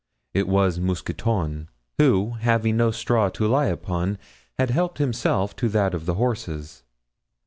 It 0.33 0.47
was 0.47 0.79
Mousqueton, 0.79 1.69
who, 1.99 2.31
having 2.39 2.75
no 2.75 2.89
straw 2.89 3.29
to 3.29 3.47
lie 3.47 3.67
upon, 3.67 4.17
had 4.57 4.71
helped 4.71 4.97
himself 4.97 5.55
to 5.57 5.69
that 5.69 5.93
of 5.93 6.07
the 6.07 6.15
horses. 6.15 6.81